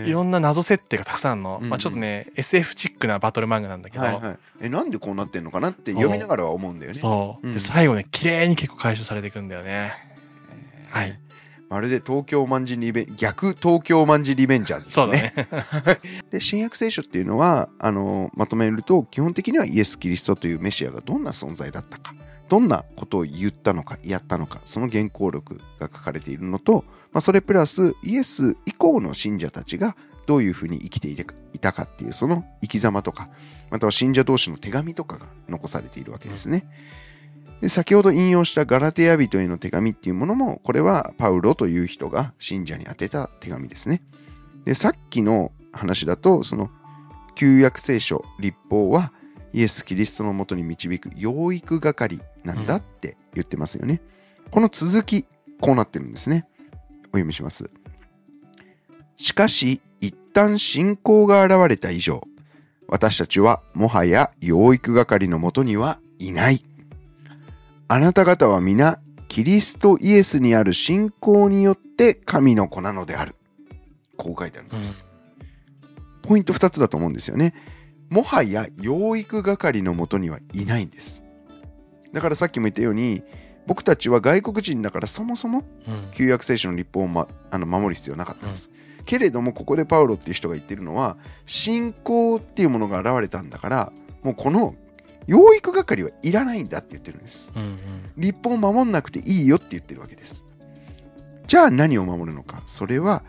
[0.07, 1.59] いろんな謎設定がたくさんの。
[1.61, 4.37] まあちょっとね、SF チックなバトル漫画なんだけど、はいはい。
[4.61, 6.97] えなんでこうなってんのかなって読みながらは思うんだよね。
[6.97, 7.47] そう。
[7.47, 7.53] うん。
[7.53, 9.93] で、最後ね、綺麗に結構回収されていくんだよね。
[10.89, 11.19] はい。
[11.69, 15.47] まるで東京マンジリベン逆東京マンジリベンジャーズですそうだねね。
[16.31, 22.13] で新約聖書っていうのはあのまとめると基本的にはイエス・キリストというメシアがどんな存在だったか
[22.49, 31.15] どんなことを言ったのかやったのかその原稿録が書かれているのと、まあ、それプラスイエス以降の信者たちがどういうふうに生きてい
[31.59, 33.29] たかっていうその生き様とか
[33.69, 36.67] または信者同士の手紙とかが残されているわけですね。
[37.61, 44.01] で先ほど引用したガラテヤ人への手紙っていうものもこれはパウロという人が信者に宛てた手紙ですね。
[44.65, 46.69] でさっきの話だとその
[47.35, 49.13] 旧約聖書立法は
[49.53, 54.01] イエス・キリストのもとに導く養育係なんだって言ってますよね。
[54.51, 55.25] この続き
[55.59, 56.45] こうなってるんですね。
[57.05, 57.69] お読みします。
[59.17, 62.21] しかし一旦信仰が現れた以上
[62.87, 66.63] 私たちはもはや養育係のもとにはいない。
[67.87, 73.35] あなた方は皆キリストイエスにある信仰によって神の子なのである。
[74.17, 75.07] こう書いてあるんです。
[76.21, 77.53] ポイント2つだと思うんですよね。
[78.09, 81.24] もはや養育係のもとにはいないんです。
[82.15, 83.23] だからさっきも言ったように
[83.67, 88.71] 僕たちは外国人だからそもそもうん旧約聖書の立法を、ま、あの守る必要なかったんです。
[89.05, 93.91] けれどもここでパウロっていう人が言ってるのは信仰っていうものが現れたんだから
[94.23, 94.75] もうこの
[95.27, 97.51] 養育係はいらないんだって言ってるんです。
[97.53, 97.77] うんうん
[98.15, 100.45] 立法を守んなくていいよって言ってるわけです。
[101.47, 103.23] じゃあ何を守るのかそれは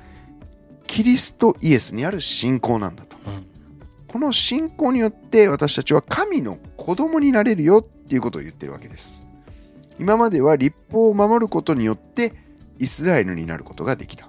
[0.87, 3.17] キリストイエスにある信仰なんだと。
[3.27, 3.47] うん
[4.07, 9.27] この信仰によって私たちは神の子供になれるよっていうことを言ってるわけです。
[9.99, 12.33] 今までは立法を守ることによって
[12.79, 14.29] イスラエルになることができた。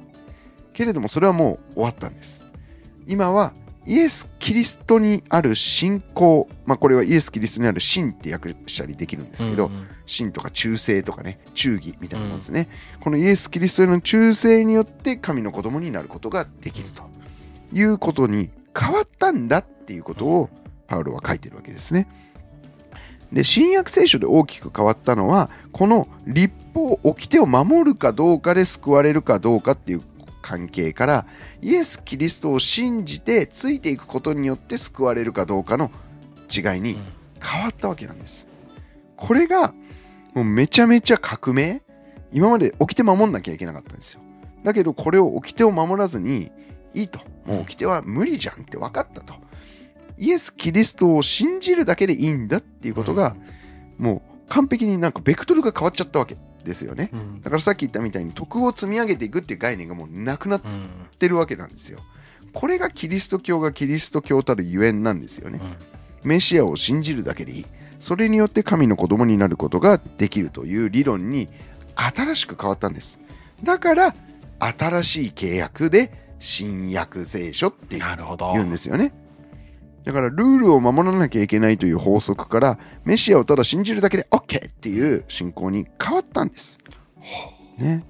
[0.73, 2.51] けれどもそれはもう終わったんです。
[3.05, 3.53] 今は
[3.85, 12.69] イエス・キリストにある信仰、まあこれはイエス・キリストにある信って訳したりできるんですけど、うんうん信とか忠誠とかね忠義みたいなものですね、
[13.01, 17.03] このイエス・キリストへの忠誠によって神の子供になることができると
[17.73, 20.49] いうことに変わったんだっていうことを
[20.87, 22.07] パウロは書いてるわけですね。
[23.31, 30.01] で新約聖書で大きく変わったのはこの立法掟を守るかどうかで救われるかどうかっていう
[30.41, 31.25] 関係から
[31.61, 35.91] イエス・キリストを信じてついていくことによって救われるかどうかの
[36.49, 36.97] 違いに
[37.41, 38.47] 変わったわけなんです。
[39.17, 39.73] これが
[40.33, 41.81] もうめちゃめちゃ革命
[42.31, 44.21] 今まで掟守んなきゃいけなかったんですよ。
[44.63, 46.51] だけどこれを掟を守らずに
[46.93, 47.19] いいと。
[47.45, 49.33] もう掟は無理じゃんって分かったと。
[50.17, 53.35] イエス・キリストを信じるだけでいいんだっていうことが、
[53.97, 57.09] もう完璧になんかベクトルが変わっちゃったわけですよね。
[57.13, 61.99] うんだからさっき言ったみたいに徳を積み上げていくっていう概念がもうなくなっうんてるわけなんですよ。
[62.53, 65.59] これがキリスト教がキリスト教たるゆえんなんですよね。
[66.23, 67.65] メシアを信じるだけでいい。
[67.99, 71.47] それによって神の子供になることができるという理論に
[71.95, 73.19] 新しく変わったんです。
[73.63, 74.15] だから
[74.59, 79.13] 新しい契約で新約聖書って言うんですよね。
[80.07, 86.79] だからルールを守らなきゃいけないという法則からメシアをただ信じるだけで OK っていう信仰に変わったんです。
[87.77, 88.05] ね。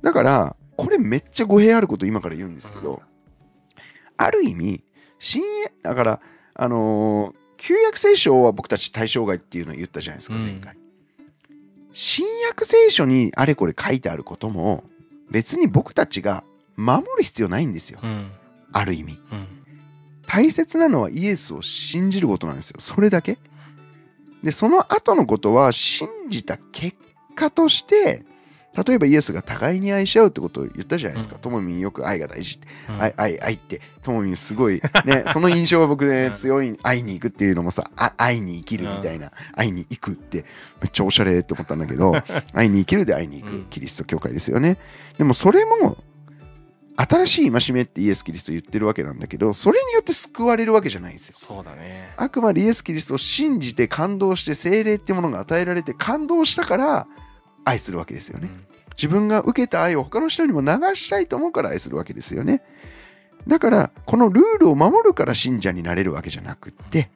[0.00, 3.02] だからこれめっちゃ語弊あること今から言うんですけど、
[4.16, 4.82] ある意味
[5.18, 6.20] 新約だから
[6.54, 10.42] あのー旧約聖書は僕たち対象外っていうのを言ったじゃないですかうん。
[10.42, 10.76] 前回、
[11.92, 14.84] 新約聖書にあれこれ書いてあることも
[15.30, 16.44] 別に僕たちが
[16.76, 17.98] 守る必要ないんですよ。
[18.02, 18.30] うん。
[18.72, 19.18] ある意味。
[19.32, 19.55] うん
[20.26, 22.76] 大切なのはイエスを信じることなんですよ。
[22.80, 23.38] それだけ。
[24.42, 26.96] でその後のことは信じた結
[27.34, 28.24] 果として
[28.86, 31.36] 例えばイエスが互いに愛し合うってことを言ったじゃないですか。
[31.36, 31.40] うん。
[31.40, 32.68] ともみんよく愛が大事って。
[32.90, 33.02] うん。
[33.02, 33.80] 愛愛愛って。
[34.02, 36.36] ともみんすごいね その印象は僕ねうん。
[36.36, 40.44] 強い愛に行くっていうのもさあ愛に生きるみたいな愛に行くって
[40.82, 42.14] めっちゃおしゃれって思ったんだけど
[42.52, 43.62] 愛に生きるで愛に行うん。
[43.64, 44.76] くキリスト教会ですよね。
[45.16, 45.96] でもそれも
[46.96, 51.34] 新しい戒めってイエス・キリスト言ってるわけなんだけどそれによって救われるわけじゃないんですよ。
[51.36, 52.14] そうだね。
[52.16, 57.06] あくまでイエス・キリストを信じて感動して聖霊っていうものが与えられて感動したから
[57.64, 58.50] 愛するわけですよね。
[58.96, 62.62] 自分が受けた愛を他の人にも流したいと思うから愛するわけですよね。
[63.46, 67.10] だから、このルールを守るから信者になれるわけじゃなくって、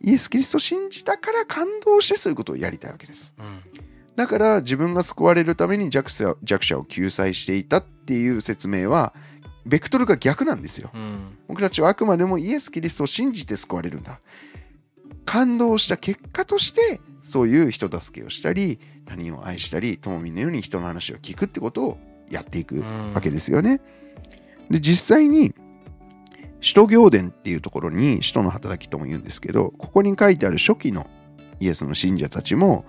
[0.00, 3.34] イエス・キリストを信じたから感動してそういうことをやりたいわけです。
[3.38, 3.85] うん
[4.16, 9.14] だから自分が救われるために弱者弱者を救済していたっていう説明は、
[9.66, 10.90] ベクトルが逆なんですよ。
[10.94, 14.20] うん僕たちはあくまでもイエス・キリストを信じて救われるんだ。
[15.24, 21.98] 感動した結果として、そういう人助けをしたり、他人を愛したり、ともみんのように人の話を聞くってことを
[22.30, 23.80] やっていくうんわけですよね。
[24.70, 25.52] で、実際に、
[26.60, 31.08] 使徒行伝っていうところに、使徒の働きとも言うんですけど、ここに書いてある初期の
[31.60, 32.84] イエスの信者たちも、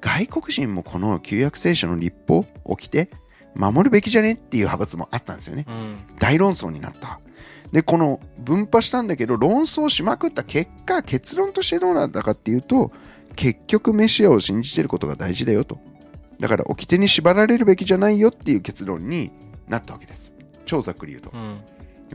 [0.00, 3.10] 外国人もこの旧約聖書の立法を着て、
[3.54, 5.64] 守るべきじゃねっていう派閥もあったんですよね。
[5.68, 7.20] うん大論争になった。
[7.72, 12.92] で、この分派したんだけど、論争しまくった結果、結論としてどうなったかっていうと、
[13.34, 15.78] 結局メシアを信じてることが大事だよと。
[16.38, 19.32] だから、掟に縛られるべきじゃないよっていう結論に
[19.68, 20.32] なったわけです。
[20.64, 21.30] 超ざっくり言うと。
[21.32, 21.60] うん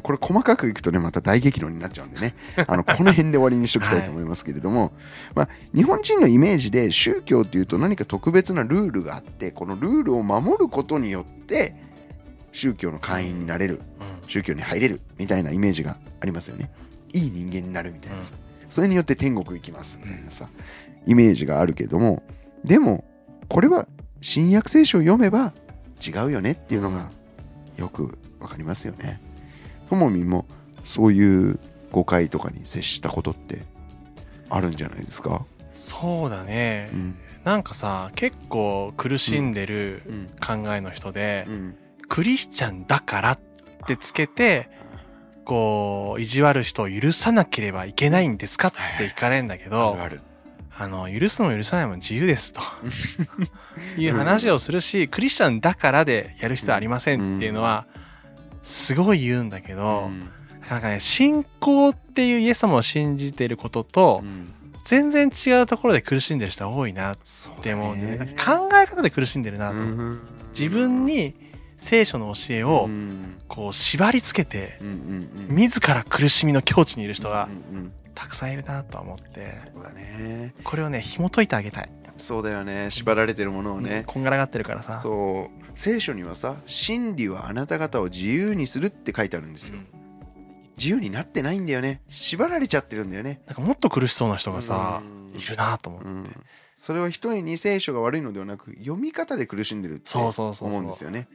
[0.01, 2.33] これ細かくいくとね、また大激論になっちゃうんでね、
[2.67, 4.93] あの、この辺で終わりにしときたいと思いますけれども、
[5.35, 11.75] まあ、日本人のイメージで宗教っていうと何か特別なルールがあって、このルールを守ることによって、
[12.53, 14.29] 宗教の会員になれるうん。
[14.29, 16.71] 宗教に入れるみたいなイメージがありますよね。
[17.13, 18.35] いい人間になるみたいなさ、
[18.69, 20.47] それによって天国行きますみたいなさ、
[21.05, 22.23] イメージがあるけども、
[22.63, 23.03] でも、
[23.49, 23.87] これは
[24.21, 25.53] 新約聖書を読めば
[26.05, 27.09] 違うよねっていうのが
[27.77, 29.19] よくわかりますよね。
[29.91, 30.45] ともみんも
[30.85, 31.59] そういう
[31.91, 33.63] 誤解とかに接したことって
[34.49, 35.45] あるんじゃないですか？
[35.73, 37.17] そうだねうん。
[37.43, 40.27] なんかさ結構苦しんでるうん。
[40.63, 41.75] 考えの人でうん。
[42.07, 43.39] クリスチャンだからっ
[43.85, 44.69] てつけて
[45.43, 50.21] こう意地悪人を許さなければいけないんですかって聞かれるんだけあどるある。
[50.77, 52.61] あの許すのも許さないも自由ですと
[53.99, 57.85] いう話をするしクリスチャンだからでやる必要はありませんっていうのは
[58.63, 60.29] すごい言うんだけど、うん。
[60.69, 64.53] なんかね信仰っていうイエス様を信じていることとうん。
[64.83, 67.17] 全然違うところで苦しんでる人が多いなっ
[67.61, 68.35] て思うんで、ね。
[68.37, 70.19] 考え方で苦しんでるなと、うん。
[70.57, 71.35] 自分に
[71.77, 73.37] 聖書の教えをうん。
[73.47, 75.55] こう縛り付けてうんうんうん。
[75.55, 77.49] 自ら苦しみの境地にいる人が
[78.15, 79.45] たくさんいるなとは思って。
[79.45, 80.53] そうだね。
[80.63, 82.91] これをね紐解いてあげたい、そうだよね。
[82.91, 84.99] 縛られてるものをね、こんがらがってるからさ。
[85.01, 89.87] そう聖書にはさ真理はあなた方を自由にするって書いてあるんですよ、うん。
[90.77, 92.01] 自由になってないんだよね。
[92.07, 93.41] 縛られちゃってるんだよね。
[93.47, 95.39] なんかもっと苦しそうな人がさうん。
[95.39, 96.35] いるなと思って、うん。
[96.75, 100.79] それは一重に聖書が悪いのではなく読み方で苦しんでるってそうそうそうそう。
[100.79, 101.27] 思うんですよね。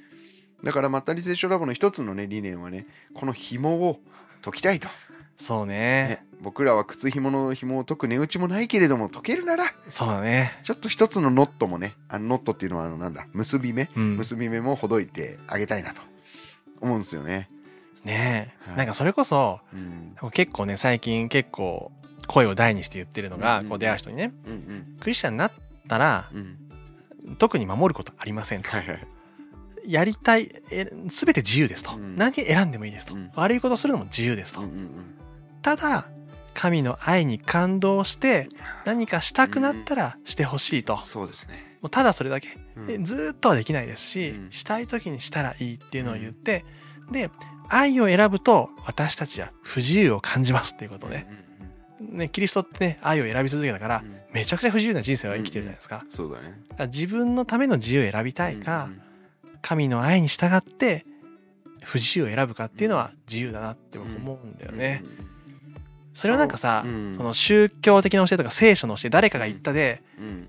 [0.64, 4.00] だからまったり聖書ラボの一つのね理念はねこの紐を
[4.42, 4.88] 解きたいと、
[5.38, 5.76] そうね。
[5.76, 10.58] ね、僕らは靴紐の紐を解く値打ちもないけれども解けるならそうだね。
[10.62, 14.16] ちょっと一つのノットもねあのノットっていうのはあのなんだ結び目、うん。
[14.16, 16.00] 結び目もほどいてあげたいなと
[16.80, 17.50] 思うんですよね。
[18.04, 18.76] ねえ、はい。
[18.78, 20.16] なんかそれこそうん。
[20.30, 21.92] 結構ね最近結構
[22.26, 25.52] 声を大にして言ってるのが、うんうんこう出会う人にねうんクリスチャンになっ
[25.88, 26.38] たらうん。
[26.38, 29.06] うん特に守ることありませんと、はいはい
[29.88, 32.16] やりたいえ全て自由ですと、うん。
[32.16, 33.30] 何選んでもいいですと、うん。
[33.34, 34.90] 悪いことするのも自由ですと、うんうん
[35.66, 36.06] ただ
[36.54, 38.48] 神の愛に感動して
[38.84, 41.76] 何かしたくなったらしてほしいと、うんそうですね。
[41.82, 42.86] もうただそれだけ、うん。
[42.86, 44.50] でずーっとはできないですし、うん。
[44.52, 46.64] したい時にしたらいいっていうのを言って、
[47.10, 47.30] で
[47.68, 51.26] 愛を選ぶと私たちは不自由を感じますっていうことで、
[51.98, 54.10] ね、キリストってね愛を選び続けたからうん。
[54.10, 56.86] うんめちゃくちゃ不自由な人生を生きてるじゃないですか,、そうだね。
[56.86, 59.02] 自分のための自由を選びたいか、うん
[59.62, 61.04] 神の愛に従って
[61.82, 65.02] 不自由を選ぶかっていうのは自由だなって僕思うんだよね。
[66.16, 70.48] それはなんかさ、うんその宗教的な教えとか聖書の教え誰かが言ったでうん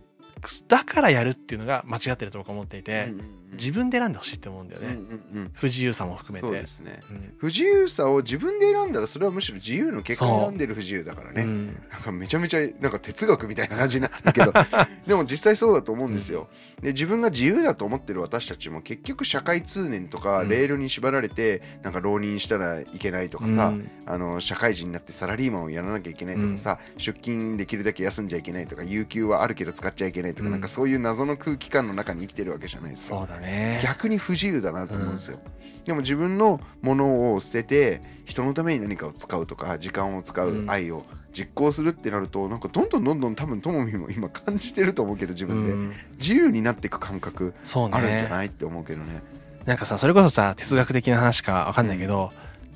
[0.67, 3.21] だからやるっていうのが間違ってると僕は思っていて、うん。
[3.53, 5.51] 自分で選んでほしいって思うんだよね、うんうんうん。
[5.53, 6.45] 不自由さも含めて。
[6.45, 6.99] そうですね。
[7.09, 7.33] うん。
[7.37, 11.47] 不自由さを自分で選んだらそれはむしろ自由の結果を選んでる不自由だからね、う。
[11.47, 14.53] んなんかめちゃめちゃなんか哲学みたいな感じになってるけど
[15.07, 16.49] でも実際そうだと思うんですよ。
[16.81, 20.49] で自分が自由だと思ってる私たちも結局社会通念とかうん。
[20.49, 23.89] レールに縛られてなんか浪人したらいけないとかさ、うん。
[24.05, 30.51] あの社会人になってサラリーマンをやらなきゃいけないとかさ、出勤できるだけ休んじゃいけないとか有給はあるけど使っちゃいけないとか、うん。
[30.51, 33.15] なんかそういう謎の空気感の中に生きてるわけじゃないですか。
[33.39, 33.79] ね。
[33.83, 35.39] 逆に不自由だなと思うんですよ、
[35.85, 40.69] でも自分のものを捨てて人のために何かを使うとか時間を使ううん。
[40.69, 45.93] 愛を実行するってなるとなんかどんどんどんどん多分ともみも今感じてると思うけど自分で、うん。
[46.17, 49.21] 自由になっていく感覚あるんじゃねないって思うけどね。
[49.65, 52.31] なんかさそれこそさ哲学的な話かわかんないけど、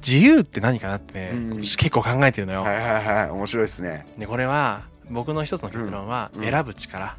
[0.06, 1.58] 自由って何かなってね、うん。
[1.60, 6.44] 結構考えてるのよ、はいはいはい面白いですね、でこれは僕の一つの結論はうん。
[6.44, 7.18] 選ぶ力、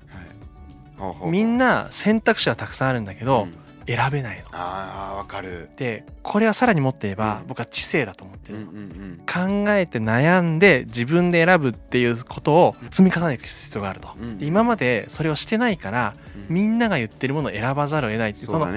[1.26, 3.54] みんな選択肢はたくさんあるんだけど、うん。
[3.84, 4.44] 選べないの。
[4.52, 5.68] あーわかる。
[5.76, 7.48] でこれはさらにもっと言えば、うん。
[7.48, 16.14] 僕は知性だと思ってうんる考えて悩んで自分で選ぶっていうことを積み重ねていく必要があると、今までそれをしてないから
[16.48, 16.54] うん。
[16.54, 18.70] みんなが言ってるものを選ばざるを得ないっていうそうの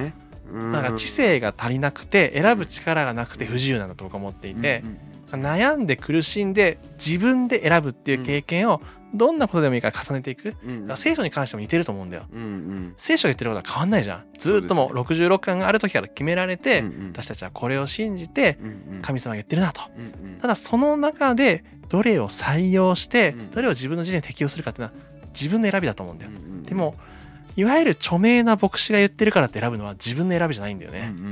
[0.71, 4.83] なんか知性が足りなくて選ぶ力がなくて不自由なんだと僕は思っていて
[5.31, 8.81] うん、悩んで苦しんで自分で選ぶっていう経験を
[9.15, 10.97] どんなことでもいいから重ねていく、うんうん。
[10.97, 12.25] 聖書に関しても似てると思うんだよ。
[12.31, 12.93] うんうん。
[12.97, 14.25] 聖書が言ってることは変わんないじゃん。
[14.37, 16.85] ずーっともうそう66巻がある時から決められて、うん。
[16.85, 19.01] うん私たちはこれを信じてうんうん。
[19.01, 19.81] 神様が言ってるなと。
[19.97, 20.37] うんうん。
[20.37, 23.51] ただその中でどれを採用してうん。
[23.51, 24.99] どれを自分の人生に適用するかっていうのは
[25.29, 26.31] 自分の選びだと思うんだよ。
[26.31, 26.63] うんうん。
[26.63, 26.95] でも
[27.55, 31.13] いわゆる著名な牧師が言ってるからって選ぶのは自分の選びじゃないんだよね。
[31.17, 31.31] うんうんうん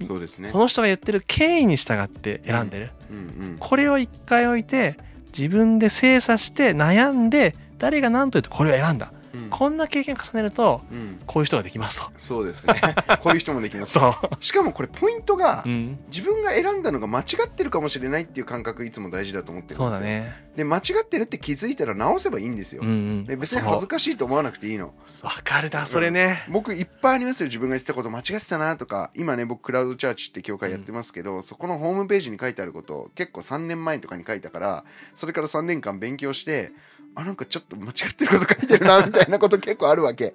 [0.00, 0.06] うん。
[0.06, 0.48] そうですね。
[0.48, 2.90] その人が言ってる権威に従って選んでる。
[3.10, 3.20] うんう
[3.54, 3.56] ん。
[3.58, 4.96] これを一回置いて
[5.36, 9.12] 自分で精査して悩んで誰が何と言ってこれを選んだ。
[9.34, 9.50] うん。
[9.50, 11.18] こんな経験を重ねるとうん。
[11.26, 12.10] こういう人ができますと。
[12.18, 12.74] そうですね。
[13.20, 13.92] こういう人もできます。
[13.98, 19.84] そしかもこれポイントがう、うん、自分が選んだのが間違ってるかもしれないっていう感覚いつも大事だと思ってるんですよ。
[19.84, 20.50] そうだね。
[20.56, 23.24] で間違ってるって気づいたら直せばいいんですよ、うんうん。
[23.24, 24.94] で別に恥ずかしいと思わなくていいの。
[25.22, 26.44] わかるだそれね。
[26.50, 29.10] 僕いっぱいありますよ自分が言ってたこと間違ってたなとか。
[29.14, 36.72] 今ね僕クラウドチャーチって教会やってますけど、そこのホームページに書いてあること結構3年前とかに書いたからそれから3年間勉強して
[37.14, 40.34] あなんかちょっと間違ってること書いてるな みたいなこと結構あるわけ。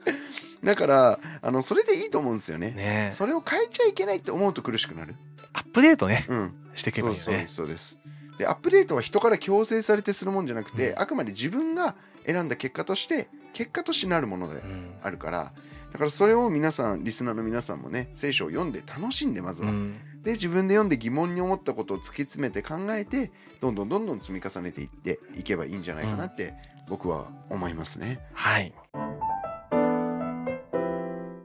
[0.63, 2.71] だからあのそれでいいと思うんですよね。
[2.71, 3.09] ね。
[3.11, 5.15] それを変えちゃいけないって思うと苦しくなる。
[5.53, 6.25] アップデートね。
[6.29, 6.53] うん。
[6.75, 7.47] していけばそいういよね。
[7.47, 8.37] そうですそうです。
[8.37, 10.99] でアップデートは人から強制されてするもんじゃなくて、うん。
[10.99, 15.53] あくまで自分が選んだ結果として結果としてなるものでうんあるから。
[15.91, 19.95] だからそれを皆さんリスナーの皆さんもね聖書を読んで楽しんでまずは、うん
[20.27, 26.53] で自分で読んで疑問に思ったことを突き詰めて考えてどんどんどんどん積み重ねていっていけばいいんじゃないかなって
[26.89, 28.73] 僕は思いますね、はい。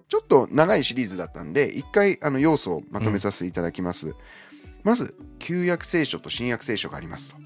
[0.09, 4.17] ちょっと長いシリーズだったんで一回あの要素をまとめさせていただきます、
[4.83, 7.37] まず旧約聖書と新約聖書がありますと。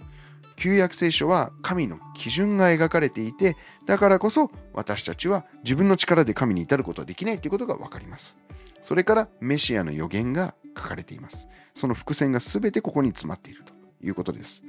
[0.56, 8.38] 旧約聖書は神の基準が描かれていてだからこそ私たちは自分の力で神に至ることはできないということが分かります。
[8.80, 11.48] それからメシアの予言が書かれています。
[11.74, 14.64] その伏線が全てここに詰まっているということです。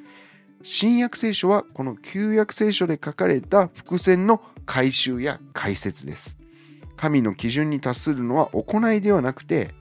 [0.63, 6.37] 新約聖書はこの旧約聖書で書かれた伏線の回収や解説です。
[6.95, 9.75] 神の基準に達するのは行いではなくて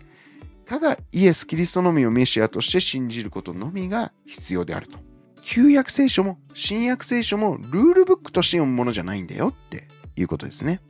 [0.67, 4.99] ただイエス・キリストのみをメシアとして信じることのみが必要であると。
[5.41, 9.87] 旧約聖書も新約聖書もルールブックとして読むものじゃないんだよって
[10.17, 10.81] いうことですね。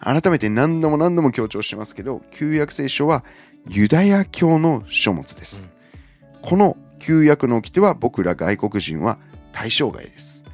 [0.00, 3.24] 改めて何度も何度も強調してますけど旧約聖書は
[3.68, 5.70] ユダヤ教の書物です、
[6.42, 9.18] この旧約の掟は僕ら外国人は
[9.52, 10.44] 対象外です。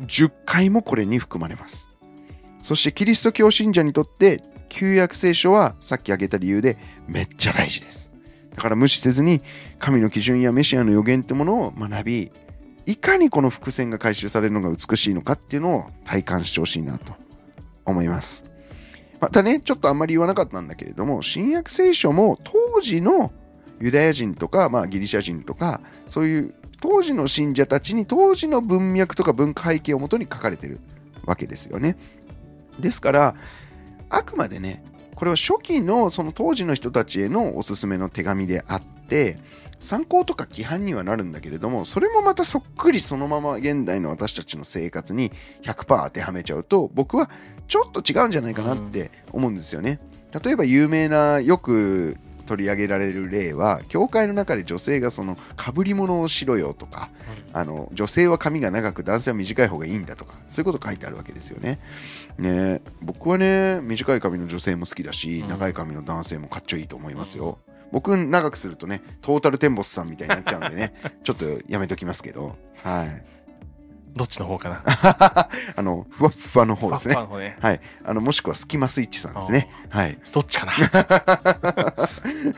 [0.00, 1.90] 10回もこれに含まれます。
[2.62, 6.76] そしてキリスト教信者にとって旧約聖書はさっき挙げた理由で
[7.06, 8.12] めっちゃ大事です。
[8.54, 9.40] だから無視せずに
[9.78, 12.32] 神の基準やメシアの予言ってものを学び
[12.86, 17.14] いかにこの伏線が回収されるのが美しいのかっていうのを体感してほしいなと
[17.84, 18.49] 思います
[19.20, 23.32] またねちょっとあんまり言わなかったんだけれども新約聖書も当時の
[23.80, 30.80] ユダヤ人とか、まあ、ギリシャ人とかそういう当時の信者たちに当時の文脈とか文化背景をもとに書かれてる
[31.26, 31.96] わけですよね。
[32.78, 33.34] ですから
[34.08, 34.82] あくまでね
[35.14, 39.38] これは初期のその当時の人たちへのおすすめの手紙であってて
[39.80, 45.32] 参考とか規範にはなるんだけれどもそれもまたそっくりそのまま現代の私たちの生活に
[45.62, 47.30] 100%当てはめちゃうと僕は
[47.66, 50.00] ちょっと違うんじゃないかなって思うんですよね。
[50.44, 57.10] 例えば有名なよく取り上げられる例は教会の中で女性がそのかぶり物をしろよとか
[57.52, 61.78] あの女性は髪が長く男性は短い方がいいんだとかそういうこと書いてあるわけですよね。
[62.38, 67.58] ね僕はね短い髪の女性も好きだし、うん長い髪の男性もかっちょいいと思いますよ。
[67.92, 72.56] 僕長くするとねトータルテンボスさんみたいになっちゃうんでね ちょっとやめときますけど。
[72.82, 73.22] はい。
[74.12, 74.82] どっちの方かな？
[75.76, 77.14] あのふわっふわの方ですね。
[77.14, 77.56] ファッファの方ね。
[77.60, 77.80] はい。
[78.04, 79.70] あのもしくはスキマスイッチさんですね。
[79.88, 80.18] はい。
[80.32, 80.72] どっちかな？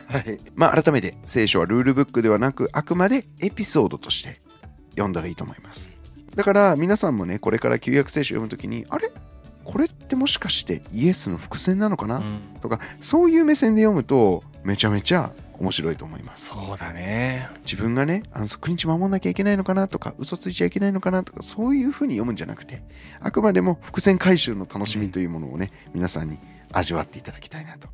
[0.09, 4.41] はい、まあ改めて聖書はルールブックではなくあくまでエピソードとして
[4.91, 5.91] 読んだらいいと思います。
[6.35, 9.11] だから皆さんもねこれから旧約聖書を読むときにあれ？
[9.63, 12.41] これってもしかしてイエスの伏線なのかな、うん。
[12.61, 16.49] とかそういう目線で読むとめちゃめちゃ面白いと思います。
[16.49, 17.49] そうだね。
[17.65, 22.83] 自分がね安息日守んなきゃいけないのかなとか嘘ついちゃいけないのかなとかそういうふうに読むんじゃなくて
[23.19, 26.39] あくまでも伏線回収の楽しみというものをね、皆さんに
[26.71, 27.87] 味わっていただきたいなと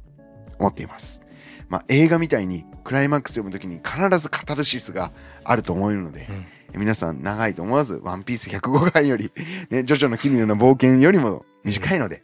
[0.58, 1.22] 思っています。
[1.68, 5.12] まあ、映画みたいにクライマックス読むときに必ずカタルシスが
[5.44, 6.28] あると思えるので、
[6.76, 9.32] 皆さん長いと思わず、ワンピース105巻より、
[9.70, 12.24] ね、ジョジョの奇妙な冒険よりも短いので、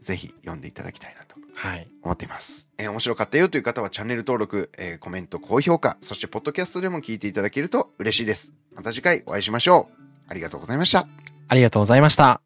[0.00, 2.68] ぜひ読んでいただきたいなとはい思っています。
[2.78, 8.54] えー面白かったよという方はチャンネル登録、えーコメント、高評価、そしてポッドキャストでも聞いていただけると嬉しいです。
[8.74, 10.02] また次回お会いしましょう。
[10.28, 11.06] ありがとうございました。
[11.48, 12.40] ありがとうございました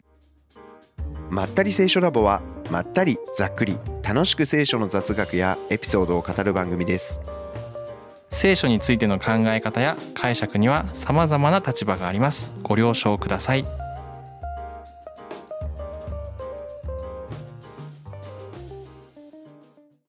[1.30, 7.20] まったり聖書ラボは、まったりざっくり楽しく聖書の雑学やエピソードを語る番組です。
[8.28, 12.52] 聖書についての考え方や解釈には様々な立場があります。
[12.62, 13.85] ご了承ください。